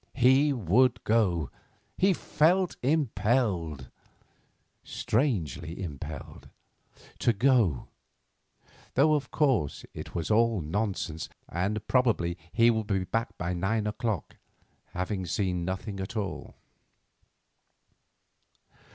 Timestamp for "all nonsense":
10.31-11.29